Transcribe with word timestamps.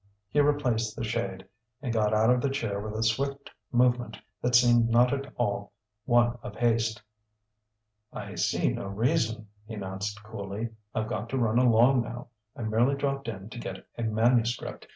He 0.31 0.39
replaced 0.39 0.95
the 0.95 1.03
shade, 1.03 1.45
and 1.79 1.93
got 1.93 2.11
out 2.11 2.31
of 2.31 2.41
the 2.41 2.49
chair 2.49 2.79
with 2.79 2.95
a 2.95 3.03
swift 3.03 3.51
movement 3.71 4.17
that 4.41 4.55
seemed 4.55 4.89
not 4.89 5.13
at 5.13 5.31
all 5.35 5.73
one 6.05 6.39
of 6.41 6.55
haste. 6.55 7.03
"I 8.11 8.33
see 8.33 8.69
no 8.73 8.87
reason," 8.87 9.49
he 9.67 9.75
announced 9.75 10.23
coolly. 10.23 10.69
"I've 10.95 11.07
got 11.07 11.29
to 11.29 11.37
run 11.37 11.59
along 11.59 12.01
now 12.01 12.29
I 12.55 12.63
merely 12.63 12.95
dropped 12.95 13.27
in 13.27 13.51
to 13.51 13.59
get 13.59 13.85
a 13.95 14.01
manuscript. 14.01 14.87